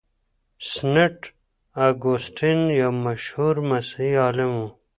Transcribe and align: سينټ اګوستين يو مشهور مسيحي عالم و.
سينټ 0.71 1.17
اګوستين 1.89 2.59
يو 2.81 2.91
مشهور 3.05 3.55
مسيحي 3.69 4.11
عالم 4.23 4.51
و. 4.57 4.63